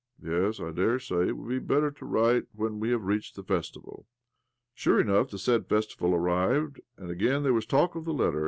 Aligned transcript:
iies, 0.23 0.59
1 0.59 0.73
daresay 0.73 1.27
it 1.27 1.37
would 1.37 1.47
be 1.47 1.59
better 1.59 1.91
to 1.91 2.05
write 2.07 2.45
when 2.53 2.79
we 2.79 2.89
have 2.89 3.01
reachled 3.01 3.35
the 3.35 3.43
festival." 3.43 4.07
Sure 4.73 4.99
enough, 4.99 5.29
the 5.29 5.37
said 5.37 5.67
festival 5.67 6.15
arrived, 6.15 6.81
and 6.97 7.11
again 7.11 7.43
there 7.43 7.53
was 7.53 7.67
talk 7.67 7.93
of 7.93 8.03
the 8.05 8.11
letter. 8.13 8.39